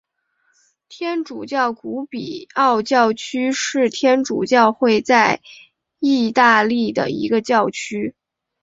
[0.89, 5.43] 天主教古比奥教区是天主教会在
[5.99, 8.15] 义大利的一个教区。